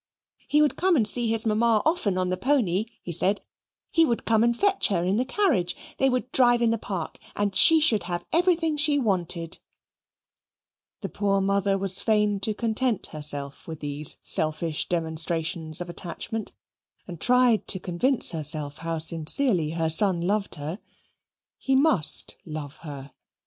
"He 0.47 0.63
would 0.63 0.77
come 0.77 0.95
and 0.95 1.07
see 1.07 1.29
his 1.29 1.45
mamma 1.45 1.79
often 1.85 2.17
on 2.17 2.29
the 2.29 2.35
pony," 2.35 2.85
he 3.03 3.11
said. 3.11 3.39
"He 3.91 4.03
would 4.03 4.25
come 4.25 4.43
and 4.43 4.57
fetch 4.59 4.87
her 4.87 5.03
in 5.03 5.17
the 5.17 5.25
carriage; 5.25 5.75
they 5.99 6.09
would 6.09 6.31
drive 6.31 6.59
in 6.63 6.71
the 6.71 6.79
park, 6.79 7.19
and 7.35 7.55
she 7.55 7.79
should 7.79 8.01
have 8.05 8.25
everything 8.33 8.77
she 8.77 8.97
wanted." 8.97 9.59
The 11.01 11.09
poor 11.09 11.39
mother 11.39 11.77
was 11.77 11.99
fain 11.99 12.39
to 12.39 12.55
content 12.55 13.05
herself 13.11 13.67
with 13.67 13.79
these 13.79 14.17
selfish 14.23 14.89
demonstrations 14.89 15.81
of 15.81 15.87
attachment, 15.87 16.51
and 17.07 17.21
tried 17.21 17.67
to 17.67 17.79
convince 17.79 18.31
herself 18.31 18.79
how 18.79 18.97
sincerely 18.97 19.69
her 19.73 19.91
son 19.91 20.19
loved 20.21 20.55
her. 20.55 20.79
He 21.59 21.75
must 21.75 22.37
love 22.43 22.77
her. 22.77 23.13